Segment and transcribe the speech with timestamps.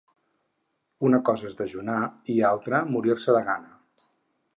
[1.09, 1.99] Una cosa és dejunar
[2.37, 3.71] i altra morir-se de gana.